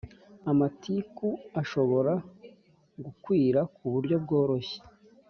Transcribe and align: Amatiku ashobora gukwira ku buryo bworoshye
Amatiku 0.51 1.27
ashobora 1.61 2.13
gukwira 3.03 3.59
ku 3.75 3.83
buryo 3.93 4.15
bworoshye 4.23 4.77